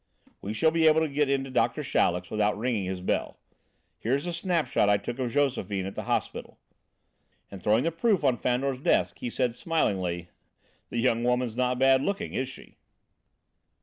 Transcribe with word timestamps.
We 0.41 0.51
shall 0.55 0.71
be 0.71 0.87
able 0.87 1.01
to 1.01 1.07
get 1.07 1.29
into 1.29 1.51
Doctor 1.51 1.83
Chaleck's 1.83 2.31
without 2.31 2.57
ringing 2.57 2.85
his 2.85 3.01
bell. 3.01 3.37
Here's 3.99 4.25
a 4.25 4.33
snapshot 4.33 4.89
I 4.89 4.97
took 4.97 5.19
of 5.19 5.29
Josephine 5.29 5.85
at 5.85 5.93
the 5.93 6.05
hospital." 6.09 6.57
And 7.51 7.61
throwing 7.61 7.83
the 7.83 7.91
proof 7.91 8.23
on 8.23 8.37
Fandor's 8.37 8.79
desk, 8.81 9.19
he 9.19 9.29
said 9.29 9.53
smilingly: 9.53 10.29
"The 10.89 10.97
young 10.97 11.23
woman's 11.23 11.55
not 11.55 11.77
bad 11.77 12.01
looking, 12.01 12.33
is 12.33 12.49
she?" 12.49 12.79